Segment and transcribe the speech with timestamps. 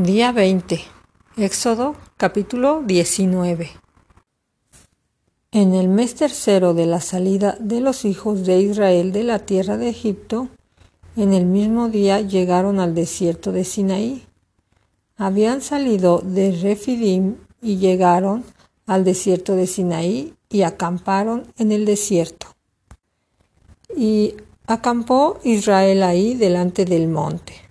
[0.00, 0.80] Día 20.
[1.38, 3.68] Éxodo capítulo 19.
[5.50, 9.76] En el mes tercero de la salida de los hijos de Israel de la tierra
[9.76, 10.50] de Egipto,
[11.16, 14.24] en el mismo día llegaron al desierto de Sinaí.
[15.16, 18.44] Habían salido de Refidim y llegaron
[18.86, 22.46] al desierto de Sinaí y acamparon en el desierto.
[23.96, 24.36] Y
[24.68, 27.67] acampó Israel ahí delante del monte.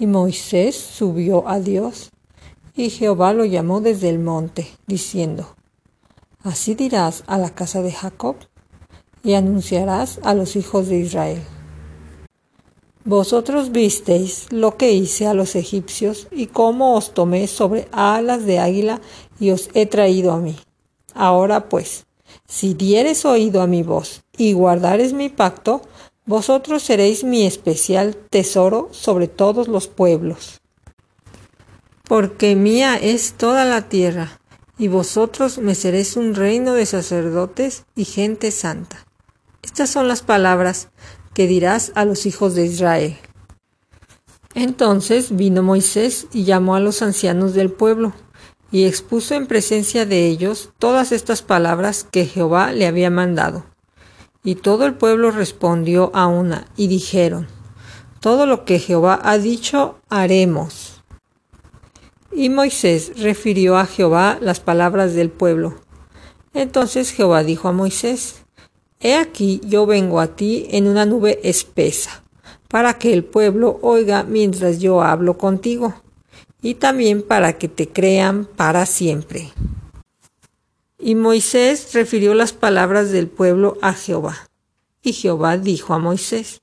[0.00, 2.10] Y Moisés subió a Dios,
[2.76, 5.56] y Jehová lo llamó desde el monte, diciendo,
[6.44, 8.36] Así dirás a la casa de Jacob,
[9.24, 11.42] y anunciarás a los hijos de Israel.
[13.04, 18.60] Vosotros visteis lo que hice a los egipcios, y cómo os tomé sobre alas de
[18.60, 19.00] águila,
[19.40, 20.54] y os he traído a mí.
[21.12, 22.06] Ahora pues,
[22.46, 25.82] si dieres oído a mi voz, y guardares mi pacto,
[26.28, 30.60] vosotros seréis mi especial tesoro sobre todos los pueblos.
[32.06, 34.38] Porque mía es toda la tierra,
[34.76, 39.06] y vosotros me seréis un reino de sacerdotes y gente santa.
[39.62, 40.88] Estas son las palabras
[41.32, 43.16] que dirás a los hijos de Israel.
[44.54, 48.12] Entonces vino Moisés y llamó a los ancianos del pueblo,
[48.70, 53.64] y expuso en presencia de ellos todas estas palabras que Jehová le había mandado.
[54.48, 57.48] Y todo el pueblo respondió a una, y dijeron,
[58.20, 61.02] Todo lo que Jehová ha dicho, haremos.
[62.32, 65.74] Y Moisés refirió a Jehová las palabras del pueblo.
[66.54, 68.46] Entonces Jehová dijo a Moisés,
[69.00, 72.22] He aquí yo vengo a ti en una nube espesa,
[72.68, 75.92] para que el pueblo oiga mientras yo hablo contigo,
[76.62, 79.50] y también para que te crean para siempre.
[80.98, 84.48] Y Moisés refirió las palabras del pueblo a Jehová.
[85.02, 86.60] Y Jehová dijo a Moisés,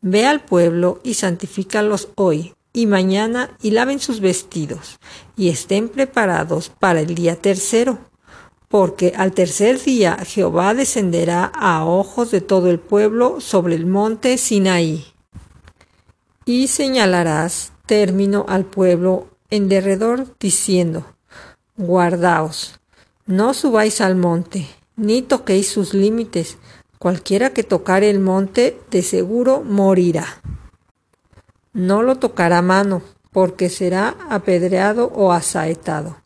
[0.00, 4.98] Ve al pueblo y santifícalos hoy y mañana y laven sus vestidos
[5.36, 7.98] y estén preparados para el día tercero,
[8.68, 14.36] porque al tercer día Jehová descenderá a ojos de todo el pueblo sobre el monte
[14.36, 15.06] Sinaí.
[16.44, 21.06] Y señalarás término al pueblo en derredor diciendo,
[21.76, 22.80] Guardaos,
[23.26, 26.58] no subáis al monte, ni toquéis sus límites.
[26.98, 30.26] Cualquiera que tocare el monte, de seguro morirá.
[31.72, 33.02] No lo tocará mano,
[33.32, 36.18] porque será apedreado o asaetado.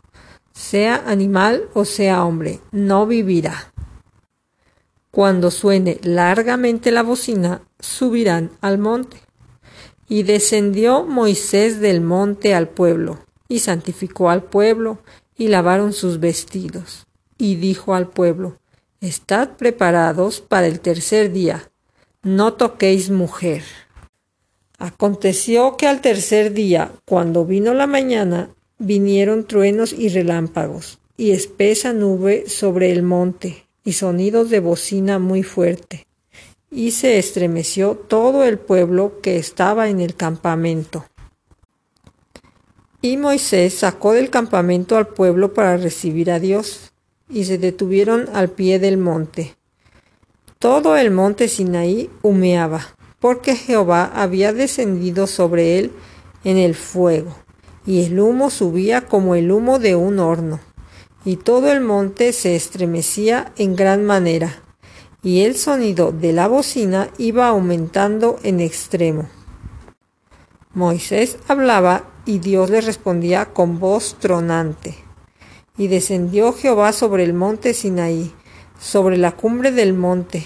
[0.53, 3.73] Sea animal o sea hombre, no vivirá.
[5.11, 9.19] Cuando suene largamente la bocina, subirán al monte.
[10.09, 14.99] Y descendió Moisés del monte al pueblo, y santificó al pueblo,
[15.39, 17.07] y lavaron sus vestidos.
[17.39, 18.59] Y dijo al pueblo,
[19.01, 21.71] Estad preparados para el tercer día,
[22.23, 23.63] no toquéis mujer.
[24.77, 31.93] Aconteció que al tercer día, cuando vino la mañana, vinieron truenos y relámpagos, y espesa
[31.93, 36.07] nube sobre el monte, y sonidos de bocina muy fuerte.
[36.71, 41.05] Y se estremeció todo el pueblo que estaba en el campamento.
[43.01, 46.93] Y Moisés sacó del campamento al pueblo para recibir a Dios,
[47.31, 49.57] y se detuvieron al pie del monte.
[50.59, 55.93] Todo el monte Sinaí humeaba, porque Jehová había descendido sobre él
[56.43, 57.37] en el fuego,
[57.87, 60.59] y el humo subía como el humo de un horno,
[61.25, 64.63] y todo el monte se estremecía en gran manera,
[65.23, 69.29] y el sonido de la bocina iba aumentando en extremo.
[70.75, 74.95] Moisés hablaba y Dios le respondía con voz tronante.
[75.79, 78.35] Y descendió Jehová sobre el monte Sinaí,
[78.79, 80.45] sobre la cumbre del monte.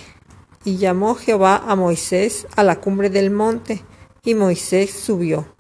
[0.64, 3.82] Y llamó Jehová a Moisés a la cumbre del monte,
[4.22, 5.56] y Moisés subió.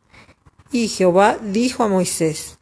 [0.70, 2.60] Y Jehová dijo a Moisés,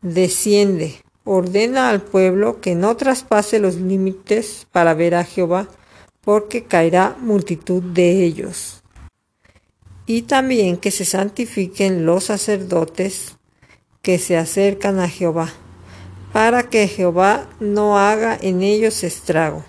[0.00, 0.94] Desciende,
[1.24, 5.68] ordena al pueblo que no traspase los límites para ver a Jehová,
[6.22, 8.83] porque caerá multitud de ellos
[10.06, 13.36] y también que se santifiquen los sacerdotes
[14.02, 15.52] que se acercan a Jehová,
[16.32, 19.64] para que Jehová no haga en ellos estrago.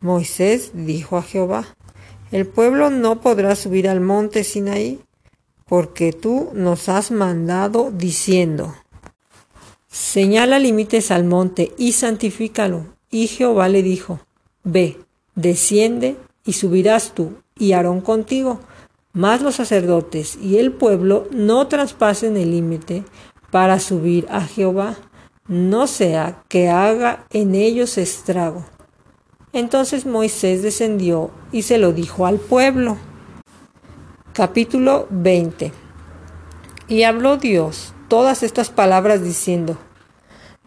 [0.00, 1.66] Moisés dijo a Jehová,
[2.30, 5.00] el pueblo no podrá subir al monte Sinaí,
[5.66, 8.74] porque tú nos has mandado diciendo,
[9.90, 12.86] señala límites al monte y santifícalo.
[13.10, 14.20] Y Jehová le dijo,
[14.64, 14.98] ve,
[15.34, 18.60] desciende y subirás tú y Aarón contigo
[19.12, 23.04] mas los sacerdotes y el pueblo no traspasen el límite
[23.50, 24.96] para subir a Jehová,
[25.46, 28.64] no sea que haga en ellos estrago.
[29.52, 32.96] Entonces Moisés descendió y se lo dijo al pueblo.
[34.32, 35.72] Capítulo 20
[36.88, 39.76] Y habló Dios todas estas palabras diciendo,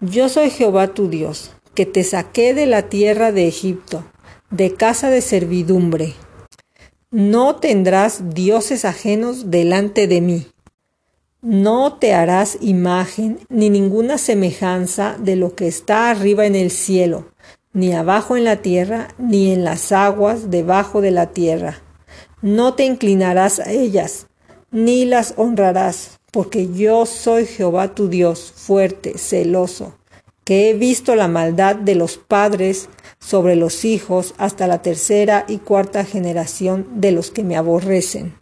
[0.01, 4.03] Yo soy Jehová tu Dios, que te saqué de la tierra de Egipto,
[4.51, 6.13] de casa de servidumbre.
[7.17, 10.47] No tendrás dioses ajenos delante de mí.
[11.41, 17.29] No te harás imagen ni ninguna semejanza de lo que está arriba en el cielo,
[17.71, 21.81] ni abajo en la tierra, ni en las aguas debajo de la tierra.
[22.41, 24.27] No te inclinarás a ellas,
[24.71, 29.97] ni las honrarás, porque yo soy Jehová tu Dios, fuerte, celoso,
[30.43, 32.89] que he visto la maldad de los padres
[33.25, 38.37] sobre los hijos hasta la tercera y cuarta generación de los que me aborrecen.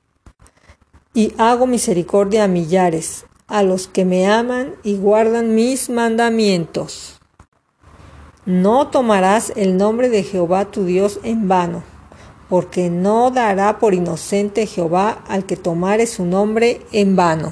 [1.13, 7.19] Y hago misericordia a millares, a los que me aman y guardan mis mandamientos.
[8.45, 11.83] No tomarás el nombre de Jehová tu Dios en vano
[12.53, 17.51] porque no dará por inocente Jehová al que tomare su nombre en vano.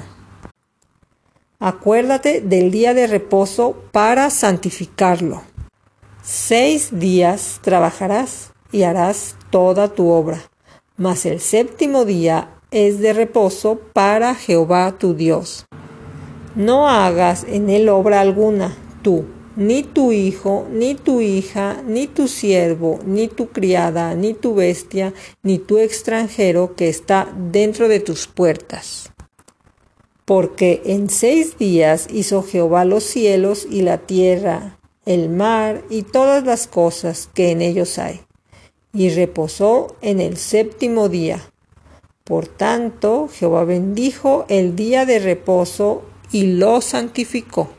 [1.58, 5.42] Acuérdate del día de reposo para santificarlo.
[6.24, 10.40] Seis días trabajarás y harás toda tu obra,
[10.96, 15.66] mas el séptimo día es de reposo para Jehová tu Dios.
[16.54, 18.72] No hagas en él obra alguna,
[19.02, 19.24] tú,
[19.56, 25.12] ni tu hijo, ni tu hija, ni tu siervo, ni tu criada, ni tu bestia,
[25.42, 29.10] ni tu extranjero que está dentro de tus puertas.
[30.24, 36.44] Porque en seis días hizo Jehová los cielos y la tierra, el mar y todas
[36.44, 38.20] las cosas que en ellos hay,
[38.92, 41.40] y reposó en el séptimo día.
[42.24, 47.70] Por tanto, Jehová bendijo el día de reposo y lo santificó.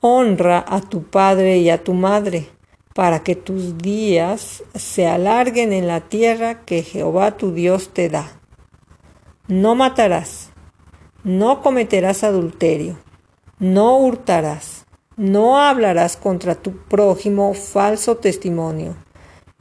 [0.00, 2.48] Honra a tu padre y a tu madre,
[2.94, 8.40] para que tus días se alarguen en la tierra que Jehová tu Dios te da.
[9.46, 10.50] No matarás,
[11.24, 12.98] no cometerás adulterio,
[13.58, 14.81] no hurtarás,
[15.16, 18.96] no hablarás contra tu prójimo falso testimonio,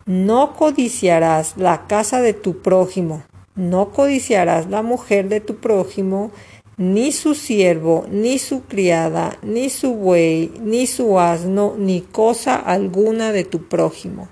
[0.06, 3.24] no codiciarás la casa de tu prójimo,
[3.56, 6.32] no codiciarás la mujer de tu prójimo,
[6.78, 13.32] ni su siervo, ni su criada, ni su buey, ni su asno, ni cosa alguna
[13.32, 14.30] de tu prójimo.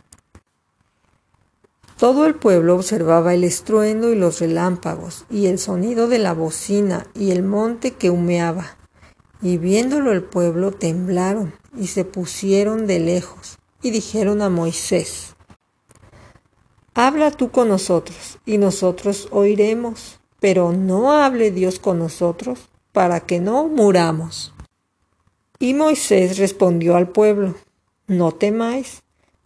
[2.00, 7.06] Todo el pueblo observaba el estruendo y los relámpagos, y el sonido de la bocina,
[7.14, 8.79] y el monte que humeaba.
[9.42, 15.36] Y viéndolo el pueblo temblaron, y se pusieron de lejos, y dijeron a Moisés,
[16.94, 23.40] Habla tú con nosotros, y nosotros oiremos pero no hable Dios con nosotros para que
[23.40, 24.54] no muramos.
[25.60, 27.56] Y Moisés respondió al pueblo,
[28.08, 29.04] No temáis,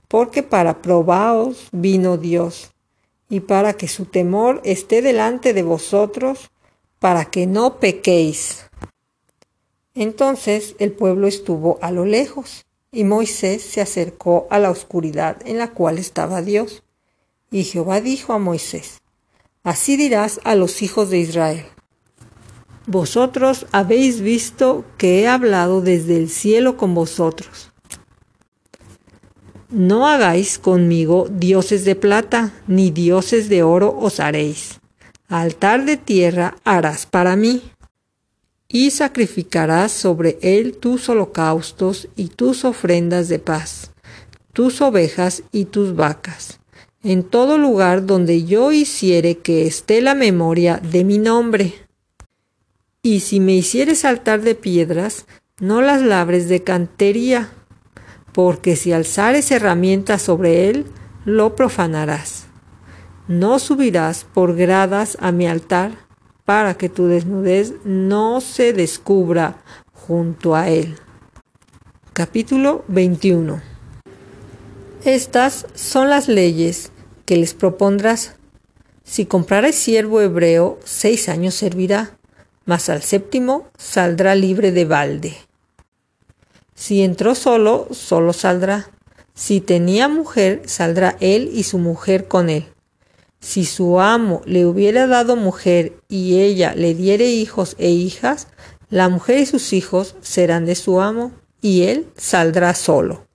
[0.07, 2.71] porque para probaos vino Dios,
[3.29, 6.51] y para que su temor esté delante de vosotros,
[6.99, 8.69] para que no pequéis.
[9.95, 15.57] Entonces el pueblo estuvo a lo lejos, y Moisés se acercó a la oscuridad en
[15.57, 16.83] la cual estaba Dios.
[17.51, 19.01] Y Jehová dijo a Moisés,
[19.63, 21.65] Así dirás a los hijos de Israel.
[22.85, 27.71] Vosotros habéis visto que he hablado desde el cielo con vosotros.
[29.69, 34.81] No hagáis conmigo dioses de plata, ni dioses de oro os haréis.
[35.29, 37.63] Altar de tierra harás para mí,
[38.73, 43.91] y sacrificarás sobre él tus holocaustos y tus ofrendas de paz,
[44.51, 46.59] tus ovejas y tus vacas
[47.03, 51.73] en todo lugar donde yo hiciere que esté la memoria de mi nombre.
[53.01, 55.25] Y si me hicieres saltar de piedras,
[55.59, 57.49] no las labres de cantería,
[58.31, 60.85] porque si alzares herramientas sobre él,
[61.25, 62.45] lo profanarás.
[63.27, 65.91] No subirás por gradas a mi altar,
[66.45, 69.61] para que tu desnudez no se descubra
[69.93, 70.97] junto a él.
[72.11, 73.61] Capítulo 21
[75.05, 76.91] Estas son las leyes
[77.25, 78.35] que les propondrás.
[79.03, 82.17] Si comprares siervo hebreo, seis años servirá,
[82.65, 85.35] mas al séptimo saldrá libre de balde.
[86.75, 88.89] Si entró solo, solo saldrá.
[89.33, 92.72] Si tenía mujer, saldrá él y su mujer con él.
[93.43, 98.47] Si su amo le hubiera dado mujer y ella le diere hijos e hijas,
[98.89, 103.27] la mujer y sus hijos serán de su amo, y él saldrá solo.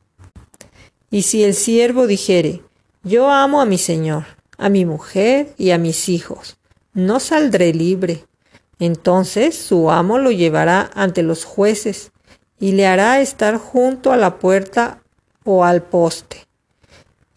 [1.11, 2.63] Y si el siervo dijere,
[3.03, 4.25] yo amo a mi Señor,
[4.57, 6.57] a mi mujer y a mis hijos.
[6.95, 8.25] No saldré libre.
[8.79, 12.13] Entonces su amo lo llevará ante los jueces
[12.59, 15.03] y le hará estar junto a la puerta
[15.45, 16.48] o al poste.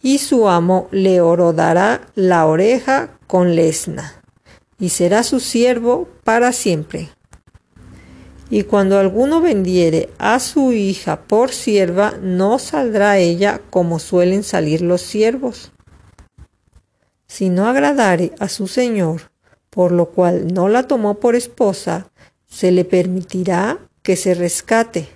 [0.02, 4.22] Y su amo le horodará la oreja con lesna,
[4.78, 7.10] y será su siervo para siempre.
[8.50, 14.82] Y cuando alguno vendiere a su hija por sierva, no saldrá ella como suelen salir
[14.82, 15.72] los siervos.
[17.26, 19.30] Si no agradare a su señor,
[19.70, 22.10] por lo cual no la tomó por esposa,
[22.46, 25.08] se le permitirá que se rescate,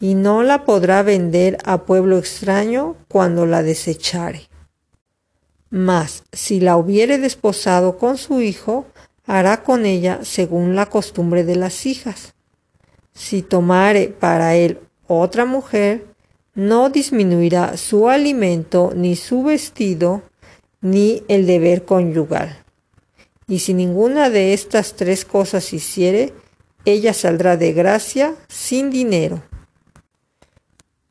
[0.00, 4.48] y no la podrá vender a pueblo extraño cuando la desechare.
[5.70, 8.86] Mas si la hubiere desposado con su hijo,
[9.26, 12.36] hará con ella según la costumbre de las hijas
[13.16, 16.04] si tomare para él otra mujer,
[16.54, 20.22] no disminuirá su alimento, ni su vestido,
[20.82, 22.62] ni el deber conyugal.
[23.48, 26.34] Y si ninguna de estas tres cosas hiciere,
[26.84, 29.42] ella saldrá de gracia sin dinero.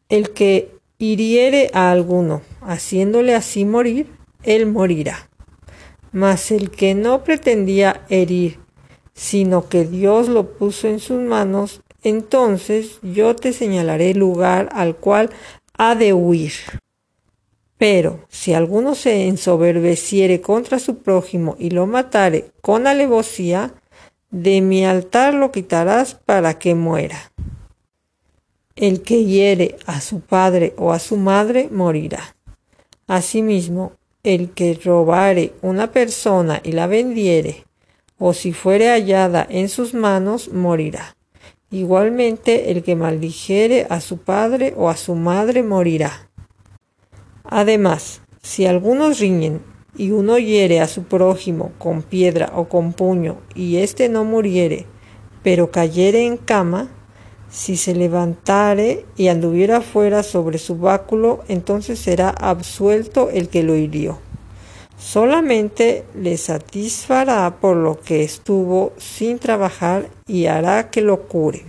[0.09, 4.07] El que hiriere a alguno, haciéndole así morir,
[4.43, 5.29] él morirá.
[6.11, 8.59] Mas el que no pretendía herir,
[9.13, 15.31] sino que Dios lo puso en sus manos, entonces yo te señalaré lugar al cual
[15.77, 16.53] ha de huir.
[17.77, 23.73] Pero si alguno se ensoberbeciere contra su prójimo y lo matare con alevosía,
[24.29, 27.31] de mi altar lo quitarás para que muera.
[28.77, 32.35] El que hiere a su padre o a su madre morirá.
[33.07, 37.63] Asimismo, el que robare una persona y la vendiere,
[38.19, 41.15] o si fuere hallada en sus manos, morirá.
[41.71, 46.29] Igualmente el que maldijere a su padre o a su madre morirá.
[47.45, 49.61] Además, si algunos riñen
[49.95, 54.85] y uno hiere a su prójimo con piedra o con puño y éste no muriere,
[55.43, 56.89] pero cayere en cama,
[57.55, 63.75] si se levantare y anduviera fuera sobre su báculo, entonces será absuelto el que lo
[63.75, 64.19] hirió
[64.97, 71.65] solamente le satisfará por lo que estuvo sin trabajar y hará que lo cure.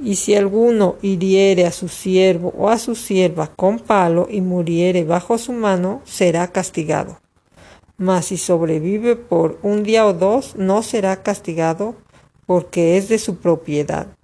[0.00, 5.04] Y si alguno hiriere a su siervo o a su sierva con palo y muriere
[5.04, 7.18] bajo su mano, será castigado.
[7.96, 11.96] Mas si sobrevive por un día o dos, no será castigado
[12.46, 14.17] porque es de su propiedad.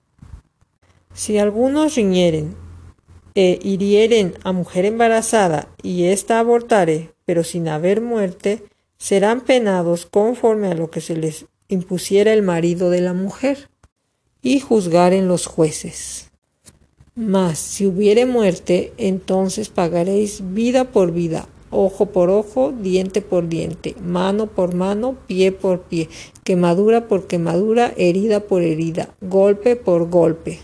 [1.14, 2.56] Si algunos riñeren
[3.36, 8.64] e hirieren a mujer embarazada y ésta abortare, pero sin haber muerte,
[8.98, 13.70] serán penados conforme a lo que se les impusiera el marido de la mujer,
[14.42, 16.30] y juzgaren los jueces.
[17.14, 23.94] Mas si hubiere muerte, entonces pagaréis vida por vida, ojo por ojo, diente por diente,
[24.02, 26.08] mano por mano, pie por pie,
[26.42, 30.58] quemadura por quemadura, herida por herida, golpe por golpe.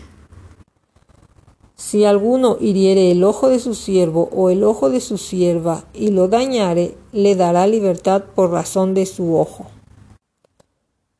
[1.83, 6.11] Si alguno hiriere el ojo de su siervo o el ojo de su sierva y
[6.11, 9.65] lo dañare, le dará libertad por razón de su ojo.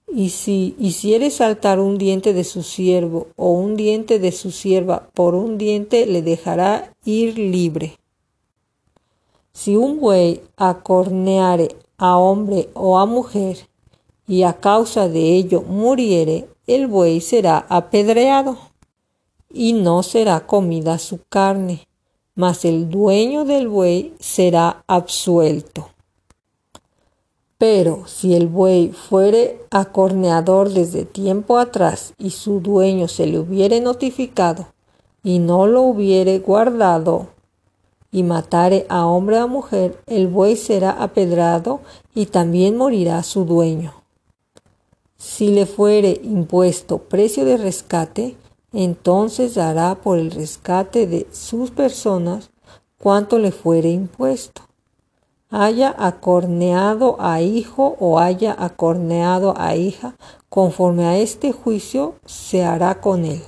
[0.08, 5.10] Y si hiciere saltar un diente de su siervo o un diente de su sierva
[5.16, 7.98] por un diente, le dejará ir libre.
[9.54, 13.68] Si un buey acorneare a hombre o a mujer
[14.28, 18.71] y a causa de ello muriere, el buey será apedreado
[19.54, 21.88] y no será comida su carne,
[22.36, 25.90] mas el dueño del buey será absuelto.
[27.58, 33.82] Pero si el buey fuere acorneador desde tiempo atrás y su dueño se le hubiere
[33.82, 34.68] notificado
[35.24, 37.28] y no lo hubiere guardado
[38.12, 41.82] y matare a hombre o a mujer, el buey será apedrado
[42.16, 43.94] y también morirá su dueño.
[45.18, 48.36] Si le fuere impuesto precio de rescate,
[48.74, 52.52] entonces dará por el rescate de sus personas
[52.98, 54.62] cuanto le fuere impuesto.
[55.50, 60.16] Haya acorneado a hijo o haya acorneado a hija,
[60.48, 63.42] conforme a este juicio se hará con él.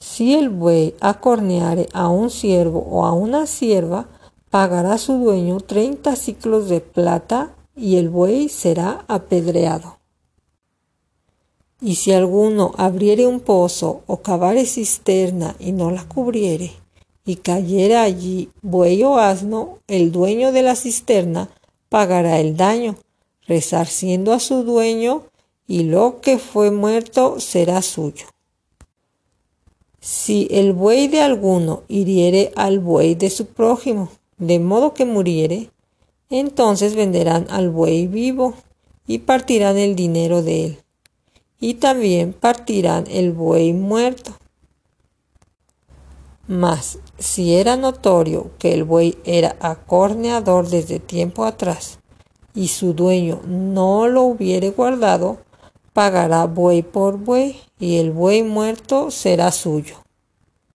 [0.00, 4.08] Si el buey acorneare a un siervo o a una sierva,
[4.50, 10.01] pagará su dueño treinta ciclos de plata y el buey será apedreado.
[11.84, 16.70] Y si alguno abriere un pozo o cavare cisterna y no la cubriere,
[17.24, 21.50] y cayere allí buey o asno, el dueño de la cisterna
[21.88, 22.94] pagará el daño,
[23.48, 25.24] resarciendo a su dueño,
[25.66, 28.26] y lo que fue muerto será suyo.
[30.00, 34.08] Si el buey de alguno hiriere al buey de su prójimo,
[34.38, 35.70] de modo que muriere,
[36.30, 38.54] entonces venderán al buey vivo
[39.04, 40.78] y partirán el dinero de él
[41.62, 44.32] y también partirán el buey muerto.
[46.48, 52.00] Mas si era notorio que el buey era acorneador desde tiempo atrás
[52.52, 55.38] y su dueño no lo hubiere guardado,
[55.92, 59.94] pagará buey por buey y el buey muerto será suyo.